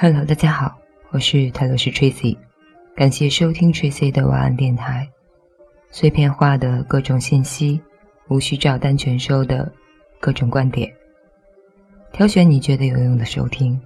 [0.00, 0.78] Hello，大家好，
[1.10, 2.38] 我是泰罗斯 Tracy，
[2.94, 5.10] 感谢收听 Tracy 的晚安电台。
[5.90, 7.80] 碎片化的各种信息，
[8.28, 9.72] 无需照单全收的
[10.20, 10.94] 各种观点，
[12.12, 13.76] 挑选你觉得有用的收听。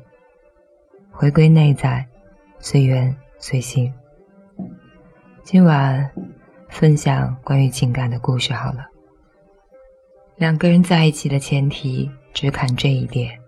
[1.10, 2.06] 回归内在，
[2.58, 3.90] 随缘随性。
[5.42, 6.10] 今晚
[6.68, 8.52] 分享关于情感的故事。
[8.52, 8.84] 好了，
[10.36, 13.40] 两个人在一起的前提，只看这一点。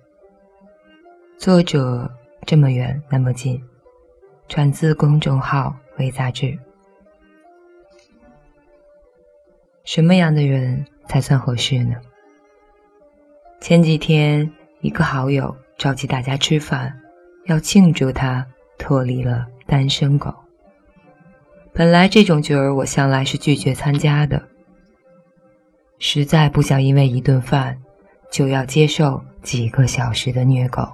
[1.36, 2.10] 作者
[2.46, 3.62] 这么远那么近，
[4.48, 6.58] 转自公众号微杂志。
[9.84, 11.96] 什么样的人才算合适呢？
[13.60, 17.00] 前几天，一个好友召集大家吃饭，
[17.46, 18.46] 要庆祝他
[18.78, 20.34] 脱离了单身狗。
[21.72, 24.48] 本来这种局儿我向来是拒绝参加的，
[25.98, 27.78] 实在不想因为一顿饭
[28.30, 30.86] 就要接受几个小时的虐狗。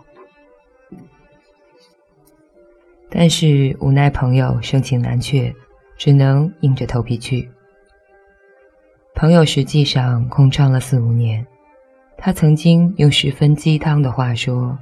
[3.10, 5.52] 但是无奈朋友盛情难却，
[5.98, 7.50] 只能硬着头皮去。
[9.16, 11.44] 朋友实际上空窗了四五年，
[12.16, 14.78] 他曾经用十分鸡汤的话说：“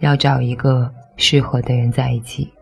[0.00, 2.52] 要找一个适合的人在一起，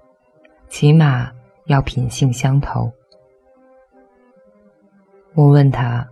[0.69, 1.33] 起码
[1.67, 2.93] 要品性相投。”
[5.35, 6.07] 我问他：“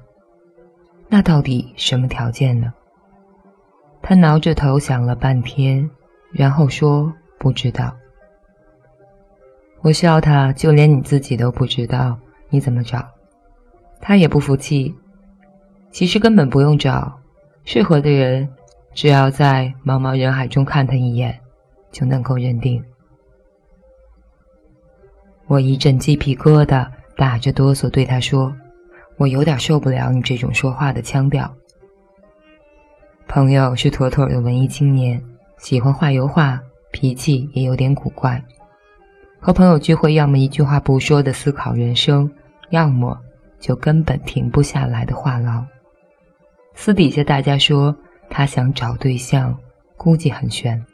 [1.08, 2.72] 那到底什么条件呢？”
[4.00, 5.88] 他挠着头想了半天，
[6.32, 7.94] 然后说：“不知道。”
[9.82, 12.18] 我笑他，就连你自己都不知道，
[12.50, 13.02] 你怎么找？
[14.00, 14.94] 他也不服气。
[15.90, 17.18] 其实根本不用找，
[17.64, 18.48] 适合的人，
[18.94, 21.40] 只要在茫茫人海中看他一眼，
[21.90, 22.82] 就能够认定。
[25.46, 26.86] 我一阵鸡皮疙瘩，
[27.16, 28.54] 打着哆嗦对他说
[29.16, 31.52] ：“我有点受不了你这种说话的腔调。”
[33.26, 35.20] 朋友是妥妥的文艺青年，
[35.58, 36.60] 喜欢画油画，
[36.92, 38.44] 脾气也有点古怪。
[39.40, 42.30] 和朋友聚会，要么一句话不说的思考人生，
[42.68, 43.18] 要么
[43.58, 45.64] 就根本停不下来的话痨。
[46.74, 47.96] 私底下大家说
[48.28, 49.58] 他想找对象，
[49.96, 50.84] 估计很悬。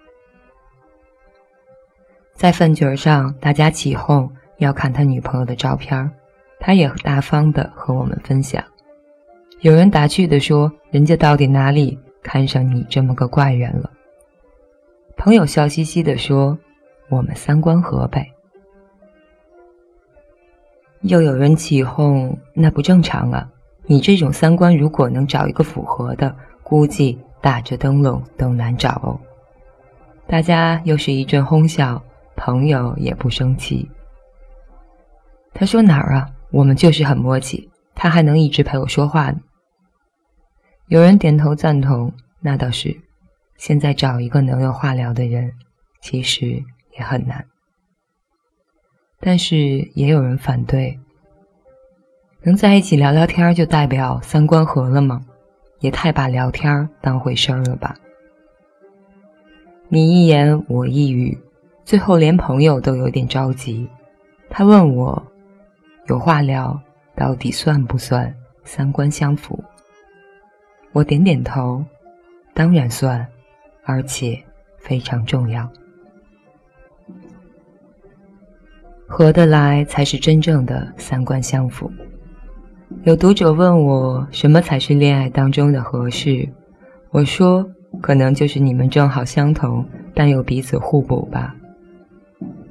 [2.35, 6.09] 在饭局上，大家起哄要看他女朋友的照片，
[6.61, 8.63] 他也大方的和我们分享。
[9.61, 13.91] 有人打趣的说：“人家到底哪里看上你这么个怪人了？”
[15.17, 16.57] 朋友笑嘻嘻的说
[17.11, 18.31] ：“我们三观合呗。”
[21.07, 23.49] 又有人起哄，那不正常啊！
[23.85, 29.19] 你这种三观，如果能找一个符合的，估计打着灯笼都难找哦。
[30.27, 32.03] 大家又是一阵哄笑，
[32.35, 33.89] 朋友也不生气。
[35.55, 36.29] 他说哪儿啊？
[36.51, 39.39] 我们就是很默契，他还能一直陪我说话呢。
[40.89, 42.97] 有人点头赞同，那倒是。
[43.57, 45.51] 现在找一个能有话聊的人，
[46.03, 46.63] 其实
[46.99, 47.45] 也很难。
[49.27, 49.57] 但是
[49.95, 50.97] 也有人反对，
[52.45, 55.21] 能在一起聊聊天就代表三观合了吗？
[55.81, 57.97] 也太把聊天当回事儿了吧！
[59.89, 61.37] 你一言我一语，
[61.85, 63.89] 最后连朋友都有点着急。
[64.49, 65.21] 他问我，
[66.07, 66.81] 有话聊
[67.17, 68.33] 到底算不算
[68.63, 69.61] 三观相符？
[70.93, 71.85] 我点点头，
[72.55, 73.27] 当然算，
[73.83, 74.41] 而且
[74.79, 75.69] 非常重要。
[79.09, 81.91] 合得来才是真正的三观相符。
[83.05, 86.49] 有读者问我，什么才是恋爱当中的合适？
[87.11, 87.69] 我说，
[88.01, 91.55] 可能就是你们正好相同，但又彼此互补吧。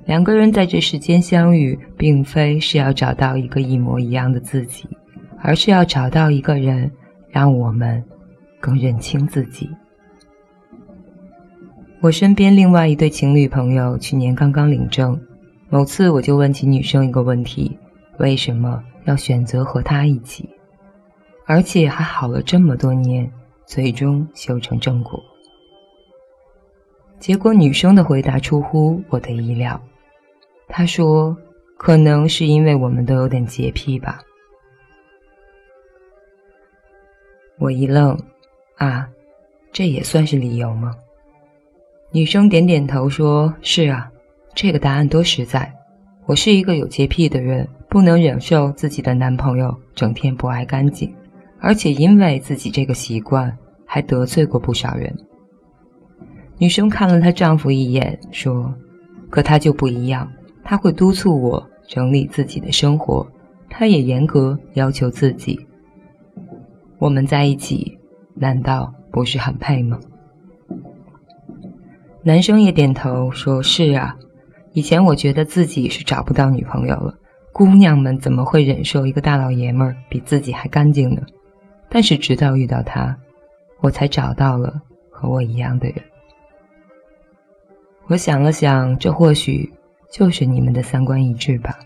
[0.05, 4.87] 两个人在这世间相遇，并非是要找到一个一模一样的自己，
[5.41, 6.91] 而是要找到一个人，
[7.29, 8.03] 让我们
[8.59, 9.69] 更认清自己。
[12.01, 15.19] 我身边另外一对情侣朋友，去年刚刚领证。
[15.75, 17.77] 某次我就问起女生一个问题：
[18.17, 20.49] 为什么要选择和他一起，
[21.45, 23.29] 而且还好了这么多年，
[23.65, 25.21] 最终修成正果？
[27.19, 29.77] 结果女生的回答出乎我的意料，
[30.69, 31.35] 她说
[31.75, 34.21] ：“可能是因为我们都有点洁癖吧。”
[37.59, 38.17] 我一愣
[38.79, 39.09] ：“啊，
[39.73, 40.95] 这也算是理由吗？”
[42.13, 44.09] 女生点点头说：“是啊。”
[44.55, 45.69] 这个答案多实在！
[46.25, 51.13] 我是一个有洁癖的人，不能忍受自己的男朋友整天不爱干净，
[51.59, 53.55] 而且因为自己这个习惯，
[53.85, 55.13] 还得罪过不少人。
[56.57, 58.73] 女生看了她丈夫一眼，说
[59.29, 60.31] ：“可他就不一样，
[60.63, 63.27] 他会督促我整理自己的生活，
[63.69, 65.59] 他也严格要求自己。
[66.97, 67.99] 我们在一起，
[68.33, 69.99] 难道不是很配吗？”
[72.23, 74.17] 男生也点头说：“是啊，
[74.75, 77.17] 以前我觉得自己是找不到女朋友了。
[77.53, 81.21] 姑娘们怎么会忍受一个大老爷们儿比自己还干净呢？
[81.87, 83.17] 但是直到遇到他，
[83.79, 85.95] 我才找到了和我一样的人。”
[88.07, 89.71] 我想了想，这或许
[90.11, 91.79] 就是你们的三观一致吧。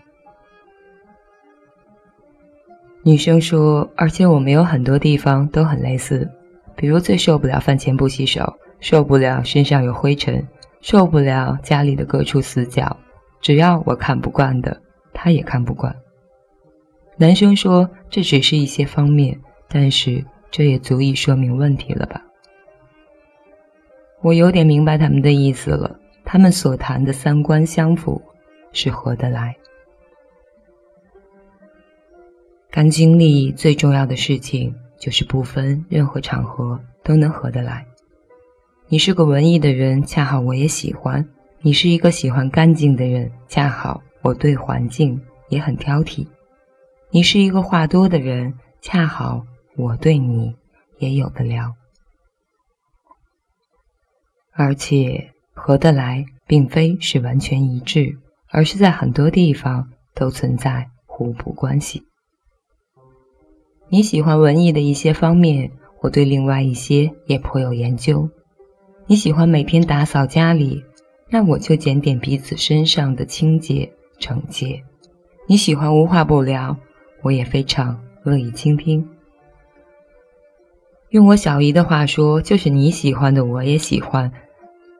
[3.04, 6.28] 女生说：“而且我们有很多地方都很类似，
[6.74, 10.44] 比如最受不了饭前不洗手，受不了身上有灰尘，
[10.80, 12.96] 受不了家里的各处死角。
[13.40, 14.82] 只要我看不惯的，
[15.12, 15.94] 他也看不惯。”
[17.16, 22.22] 男生说：“这只是一些方面，但是这也足以说明问题了吧？”
[24.22, 25.98] 我有点明白他们的意思了。
[26.22, 28.22] 他们所谈的三观相符，
[28.72, 29.56] 是合得来。
[32.70, 37.84] 感情里最重要的事情，就是不分任何场合都能合得来。
[38.92, 41.24] 你是个文艺的人，恰好我也喜欢；
[41.62, 46.26] 你是一个喜欢干净的人，恰好我对环境也很挑剔；
[47.12, 49.46] 你是一个话多的人，恰好
[49.76, 50.56] 我对你
[50.98, 51.72] 也有的聊。
[54.52, 55.30] 而且。
[55.52, 58.16] 合得来，并非是完全一致，
[58.48, 62.02] 而是在很多地方都存在互补关系。
[63.90, 65.70] 你喜欢文艺的一些方面，
[66.00, 68.30] 我对另外一些也颇有研究。
[69.10, 70.84] 你喜欢每天打扫家里，
[71.28, 74.84] 那我就检点彼此身上的清洁整洁。
[75.48, 76.76] 你喜欢无话不聊，
[77.22, 79.04] 我也非常乐意倾听。
[81.08, 84.30] 用我小姨的话说，就是你喜欢的，我也喜欢。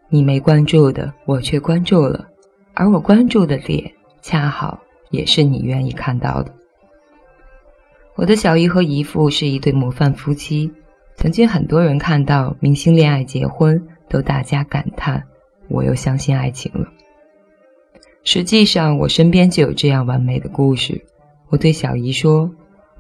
[0.09, 2.27] 你没关注的，我却关注了，
[2.75, 3.93] 而我关注的点，
[4.23, 4.81] 恰好
[5.11, 6.53] 也是你愿意看到的。
[8.17, 10.69] 我的小姨和姨父是一对模范夫妻，
[11.15, 13.81] 曾经很多人看到明星恋爱结婚，
[14.11, 15.25] 都大加感叹，
[15.69, 16.87] 我又相信爱情了。
[18.25, 21.03] 实际上，我身边就有这样完美的故事。
[21.49, 22.51] 我对小姨说：“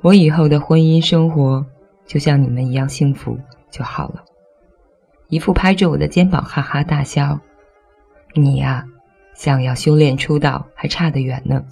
[0.00, 1.66] 我以后的婚姻生活，
[2.06, 3.38] 就像你们一样幸福
[3.70, 4.24] 就好了。”
[5.28, 7.38] 姨父拍着我的肩膀，哈哈大笑
[8.34, 8.86] ：“你呀，
[9.34, 11.64] 想要修炼出道还差得远呢。”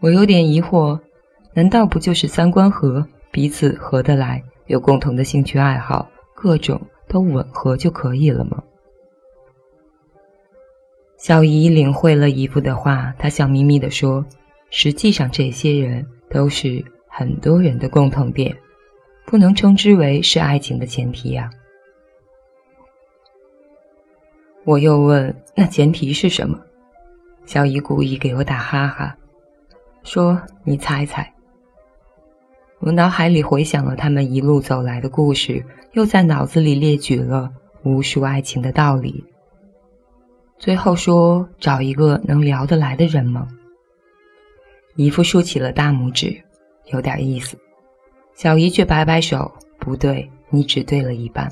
[0.00, 1.00] 我有点疑惑，
[1.54, 8.62] 难道不就是三观合，彼此合得来，有共同的兴趣爱好，各种都吻合就可以了吗？
[11.16, 14.24] 小姨领会了姨父的话，她笑眯眯地说
[14.70, 18.56] ：“实际上，这些人都是很多人的共同点，
[19.24, 21.50] 不能称之为是爱情的前提呀。”
[24.64, 26.60] 我又问：“那前提是什么？”
[27.46, 29.16] 小姨故意给我打哈哈，
[30.02, 31.32] 说：“你猜猜。”
[32.78, 37.50] 我脑海里回想了他们一路走来的故事，又在脑子里列举了
[37.82, 39.24] 无数爱情的道理，
[40.58, 43.48] 最后说：“找一个能聊得来的人吗？”
[44.94, 46.36] 姨父竖起了大拇指，
[46.92, 47.58] 有点意思。
[48.34, 49.50] 小姨却摆摆手
[49.80, 51.50] ：“不对，你只对了一半。”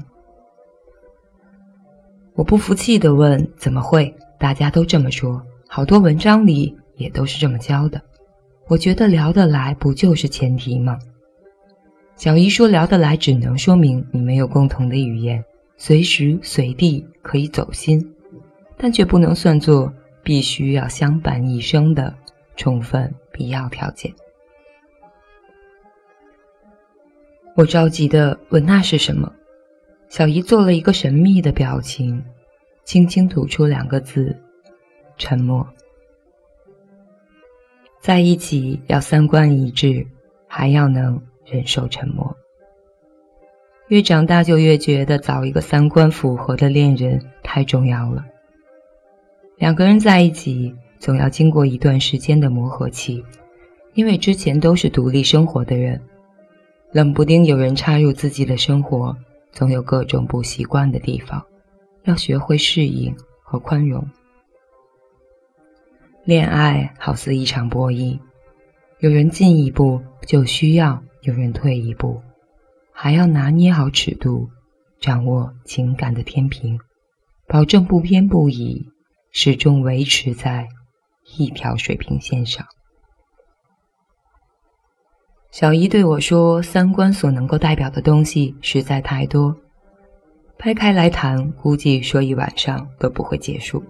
[2.36, 4.14] 我不服气地问：“怎么会？
[4.38, 8.00] 大家都这么说，好多文章里也都是这么教的。
[8.68, 10.98] 我觉得聊得来不就是前提吗？”
[12.16, 15.44] 小姨说：“聊得来只能说明你们有共同的语言，
[15.76, 18.14] 随时随地可以走心，
[18.76, 19.92] 但却不能算作
[20.22, 22.14] 必须要相伴一生的
[22.56, 24.12] 充分必要条件。”
[27.56, 29.32] 我着急地问：“那是什么？”
[30.08, 32.24] 小姨做了一个神秘的表情，
[32.84, 34.36] 轻轻吐出两个字
[35.18, 35.66] ：“沉默。”
[38.00, 40.06] 在一起要三观一致，
[40.46, 42.36] 还要能忍受沉默。
[43.88, 48.24] 越长大就越觉得找一个三观符合的恋人太重要了。
[49.56, 53.24] 两个人在一起，总要经过一段时间的磨合期，
[53.92, 56.00] 因为之前都是独立生活的人，
[56.92, 59.16] 冷不丁有人插入自己的生活。
[59.52, 61.46] 总有各种不习惯的地方，
[62.02, 64.04] 要学会适应和宽容。
[66.24, 68.18] 恋爱好似一场博弈，
[69.04, 72.22] 有人进一步，就需要有人退一步，
[72.90, 74.48] 还要拿捏好尺度，
[74.98, 76.80] 掌握情感的天平，
[77.46, 78.88] 保证不偏不倚，
[79.30, 80.66] 始终维持在
[81.36, 82.66] 一条水平线上。
[85.50, 89.54] 小姨对我说：“三观所能够代表的东西实在太多，
[90.56, 93.84] 掰开来谈，估计说一晚上都不会结束。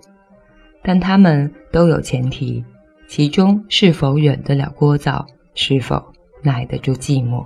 [0.83, 2.65] 但他们都有前提，
[3.07, 6.05] 其中是否忍得了聒噪，是否
[6.43, 7.45] 耐得住寂寞。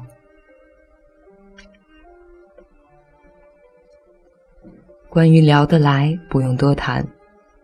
[5.08, 7.06] 关于聊得来，不用多谈，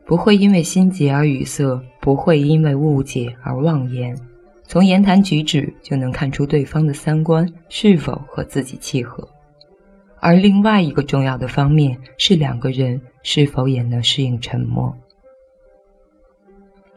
[0.04, 4.18] 不会因为心结而语塞，不会因为误解而妄言。
[4.66, 9.28] 从言谈举止就能看出对方的三观是否和自己契合。
[10.20, 14.96] 而另外一个重要的方面是两个人是否也能适应沉默。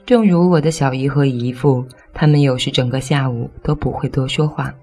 [0.08, 4.74] 正如我的小姨和姨父，他们有时整个下午都不会多说话，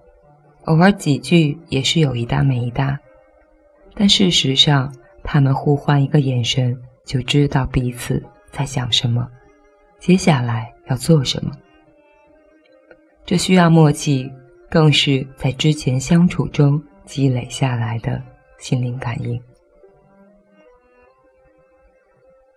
[0.67, 3.01] 偶尔几句也是有一搭没一搭，
[3.95, 9.27] 但事实上，他们互换一个眼神就知道彼此在想什么，
[9.99, 11.51] 接下来要做什么。
[13.25, 14.31] 这需要默契，
[14.69, 18.23] 更是在之前相处中积累下来的
[18.59, 19.41] 心灵感应。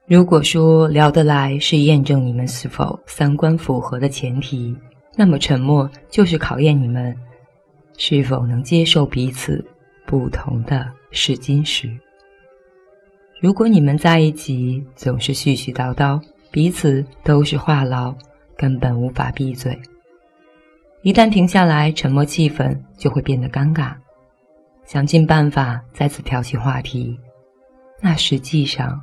[0.07, 4.73] 如果说聊得来是验证你们是否三观符合的前提，
[5.17, 7.13] 那么沉默就是考验你们
[7.97, 9.61] 是否能接受彼此
[10.05, 11.91] 不同的试金石。
[13.41, 16.21] 如果你们在一起总是絮絮叨叨，
[16.51, 18.15] 彼此都是话痨，
[18.55, 19.77] 根本无法闭嘴。
[21.01, 23.93] 一旦停下来，沉默气氛就会变得尴尬。
[24.85, 27.19] 想尽办法再次挑起话题，
[28.01, 29.01] 那实际上。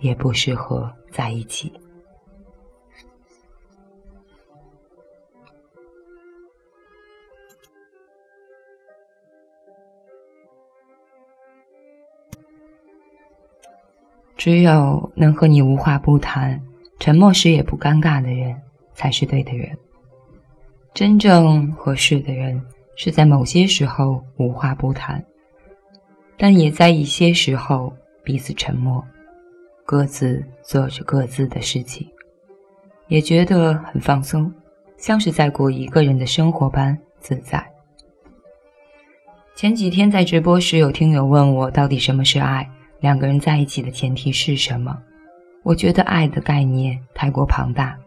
[0.00, 1.72] 也不适合在一起。
[14.36, 16.62] 只有能和你无话不谈、
[17.00, 18.54] 沉默时也不尴尬的人，
[18.94, 19.76] 才是对的人。
[20.94, 22.64] 真正合适的人，
[22.94, 25.22] 是在某些时候无话不谈，
[26.36, 29.04] 但也在一些时候彼此沉默。
[29.90, 32.06] 各自做着各自的事情，
[33.06, 34.52] 也觉得很放松，
[34.98, 37.66] 像是在过一个人的生活般自在。
[39.54, 42.70] 前几天在直播时，有听友问我，到底什么是爱？
[43.00, 44.94] 两个人在一起的前提是什么？
[45.62, 47.98] 我觉得爱的概念太过庞大。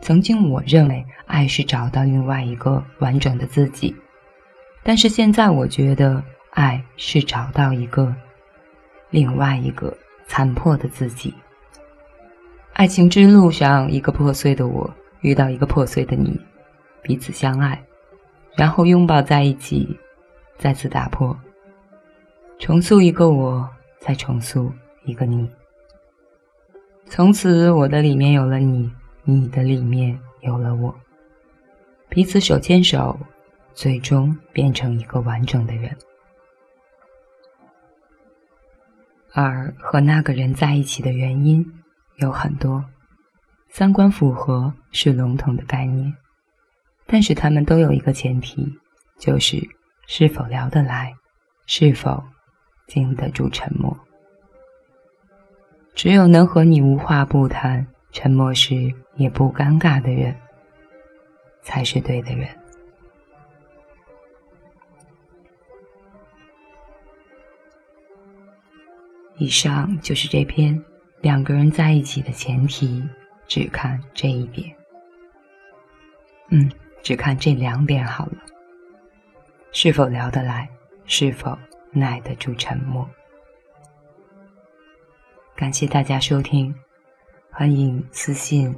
[0.00, 3.92] 曾经我认为爱是找到另外一个完整的自己，
[4.84, 8.14] 但是现在我觉得爱是找到一个
[9.10, 9.92] 另外一个。
[10.26, 11.32] 残破的自己。
[12.72, 16.40] 爱情之路上，一个破碎的我遇到一个破碎的你，
[17.02, 17.80] 彼此相爱，
[18.56, 19.96] 然后拥抱在一起，
[20.58, 21.36] 再次打破，
[22.58, 23.68] 重塑一个我，
[24.00, 24.72] 再重塑
[25.04, 25.48] 一个你。
[27.06, 28.90] 从此，我的里面有了你，
[29.22, 30.92] 你的里面有了我，
[32.08, 33.16] 彼此手牵手，
[33.72, 35.96] 最终变成一个完整的人。
[39.34, 41.66] 而和那个人在一起的原因
[42.18, 42.84] 有很多，
[43.68, 46.14] 三观符合是笼统的概念，
[47.04, 48.78] 但是他们都有一个前提，
[49.18, 49.60] 就是
[50.06, 51.12] 是否聊得来，
[51.66, 52.22] 是否
[52.86, 53.98] 经得住沉默。
[55.96, 60.36] 只有能和你无话不谈，沉默时也不尴尬的人，
[61.62, 62.48] 才是对的人。
[69.44, 70.82] 以上就是这篇
[71.20, 73.06] 两个人在一起的前提，
[73.46, 74.74] 只看这一点。
[76.48, 76.70] 嗯，
[77.02, 78.38] 只看这两点好了。
[79.70, 80.66] 是否聊得来，
[81.04, 81.58] 是否
[81.90, 83.06] 耐得住沉默？
[85.54, 86.74] 感谢大家收听，
[87.50, 88.74] 欢迎私信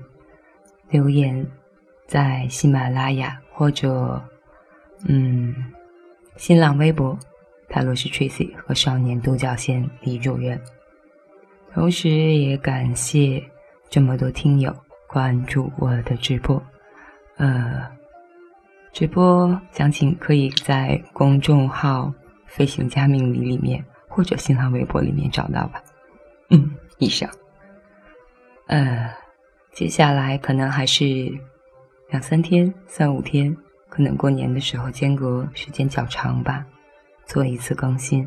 [0.89, 1.47] 留言，
[2.09, 4.21] 在喜马拉雅或者
[5.07, 5.55] 嗯
[6.37, 7.17] 新浪微博。
[7.69, 10.61] 泰罗斯 Tracy 和少年独角仙李主任，
[11.73, 13.43] 同时也感谢
[13.91, 14.75] 这么多听友
[15.07, 16.63] 关注我的直播。
[17.37, 17.87] 呃，
[18.93, 22.13] 直播详情可以在公众号
[22.47, 25.83] “飞行家命理”里面或者新浪微博里面找到吧。
[26.51, 27.29] 嗯，以上。
[28.69, 29.13] 呃，
[29.73, 31.05] 接下来可能还是
[32.09, 33.55] 两三天、三五天，
[33.89, 36.67] 可能过年的时候间隔时间较长吧。
[37.27, 38.27] 做一次更新，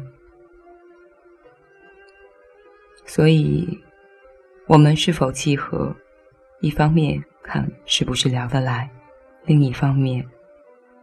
[3.06, 3.82] 所以，
[4.68, 5.96] 我们是否契合，
[6.60, 8.90] 一方面看是不是聊得来，
[9.46, 10.24] 另一方面，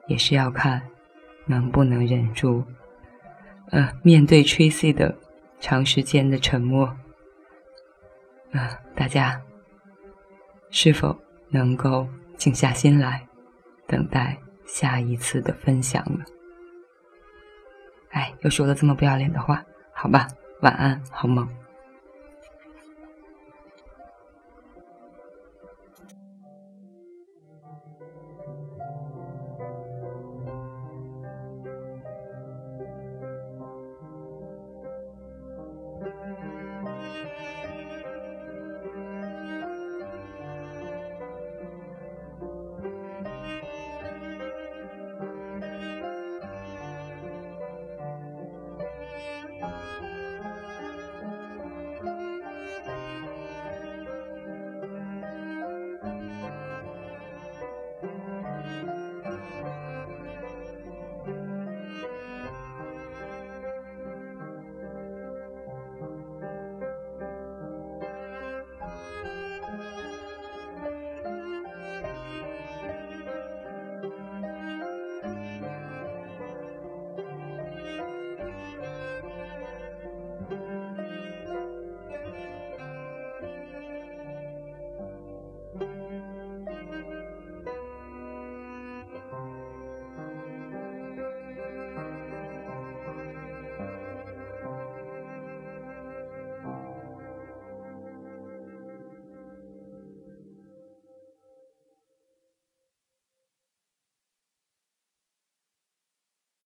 [0.06, 0.80] 也是要看
[1.46, 2.62] 能不能忍住，
[3.70, 5.16] 呃，面对 Tracy 的
[5.58, 6.94] 长时间的沉默，
[8.52, 9.40] 呃，大家
[10.70, 11.16] 是否
[11.48, 13.26] 能够静下心来，
[13.86, 14.36] 等待
[14.66, 16.24] 下一次的分享呢？
[18.16, 20.26] 哎，又说了这么不要脸的话，好吧，
[20.62, 21.46] 晚安，好梦。